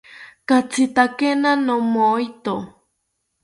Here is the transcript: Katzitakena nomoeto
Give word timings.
Katzitakena 0.47 1.51
nomoeto 1.67 2.55